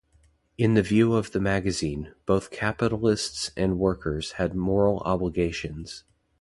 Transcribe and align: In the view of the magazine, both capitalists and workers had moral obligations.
In 0.57 0.73
the 0.73 0.81
view 0.81 1.13
of 1.13 1.31
the 1.31 1.39
magazine, 1.39 2.15
both 2.25 2.49
capitalists 2.49 3.51
and 3.55 3.77
workers 3.77 4.31
had 4.31 4.55
moral 4.55 4.97
obligations. 5.01 6.05